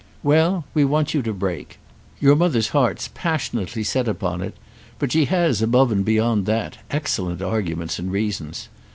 [0.23, 1.77] Well, we want you to break.
[2.19, 4.57] Your mother's heart's passionately set upon it,
[4.97, 8.67] but she has above and beyond that excellent arguments and reasons.